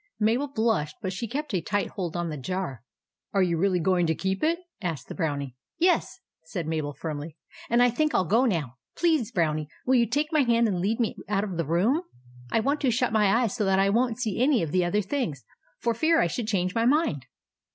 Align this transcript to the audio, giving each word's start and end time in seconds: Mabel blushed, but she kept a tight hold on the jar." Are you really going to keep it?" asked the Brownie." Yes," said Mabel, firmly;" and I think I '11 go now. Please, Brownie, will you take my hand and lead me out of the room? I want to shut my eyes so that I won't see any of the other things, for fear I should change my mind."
Mabel 0.19 0.47
blushed, 0.47 0.95
but 1.03 1.13
she 1.13 1.27
kept 1.27 1.53
a 1.53 1.61
tight 1.61 1.89
hold 1.89 2.17
on 2.17 2.29
the 2.29 2.35
jar." 2.35 2.81
Are 3.35 3.43
you 3.43 3.55
really 3.55 3.79
going 3.79 4.07
to 4.07 4.15
keep 4.15 4.41
it?" 4.43 4.57
asked 4.81 5.07
the 5.09 5.13
Brownie." 5.13 5.55
Yes," 5.77 6.21
said 6.43 6.65
Mabel, 6.65 6.95
firmly;" 6.95 7.37
and 7.69 7.83
I 7.83 7.91
think 7.91 8.15
I 8.15 8.17
'11 8.17 8.29
go 8.31 8.45
now. 8.45 8.77
Please, 8.97 9.31
Brownie, 9.31 9.67
will 9.85 9.93
you 9.93 10.07
take 10.07 10.33
my 10.33 10.39
hand 10.41 10.67
and 10.67 10.79
lead 10.79 10.99
me 10.99 11.15
out 11.29 11.43
of 11.43 11.55
the 11.55 11.65
room? 11.67 12.01
I 12.51 12.61
want 12.61 12.81
to 12.81 12.89
shut 12.89 13.13
my 13.13 13.27
eyes 13.43 13.53
so 13.55 13.63
that 13.65 13.77
I 13.77 13.91
won't 13.91 14.17
see 14.17 14.41
any 14.41 14.63
of 14.63 14.71
the 14.71 14.83
other 14.83 15.03
things, 15.03 15.43
for 15.77 15.93
fear 15.93 16.19
I 16.19 16.25
should 16.25 16.47
change 16.47 16.73
my 16.73 16.87
mind." 16.87 17.27